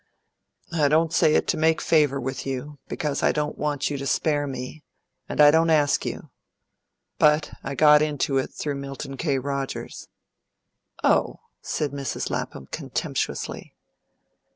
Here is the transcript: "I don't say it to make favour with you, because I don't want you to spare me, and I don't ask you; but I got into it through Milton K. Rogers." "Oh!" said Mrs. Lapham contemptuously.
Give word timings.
"I 0.73 0.87
don't 0.87 1.13
say 1.13 1.35
it 1.35 1.47
to 1.49 1.57
make 1.57 1.79
favour 1.79 2.19
with 2.19 2.43
you, 2.43 2.79
because 2.87 3.21
I 3.21 3.31
don't 3.31 3.55
want 3.59 3.91
you 3.91 3.99
to 3.99 4.07
spare 4.07 4.47
me, 4.47 4.83
and 5.29 5.39
I 5.39 5.51
don't 5.51 5.69
ask 5.69 6.07
you; 6.07 6.31
but 7.19 7.51
I 7.63 7.75
got 7.75 8.01
into 8.01 8.39
it 8.39 8.47
through 8.51 8.77
Milton 8.77 9.15
K. 9.15 9.37
Rogers." 9.37 10.07
"Oh!" 11.03 11.41
said 11.61 11.91
Mrs. 11.91 12.31
Lapham 12.31 12.65
contemptuously. 12.71 13.75